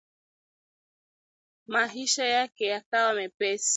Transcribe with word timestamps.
Maisha 1.67 2.25
yake 2.25 2.65
yakawa 2.65 3.13
mepesi 3.13 3.69